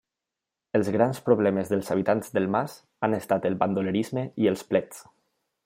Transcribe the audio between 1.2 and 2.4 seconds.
problemes dels habitants